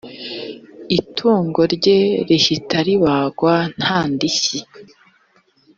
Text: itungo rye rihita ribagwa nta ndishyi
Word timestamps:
itungo 0.99 1.61
rye 1.75 1.99
rihita 2.27 2.77
ribagwa 2.87 3.55
nta 3.79 3.99
ndishyi 4.13 4.59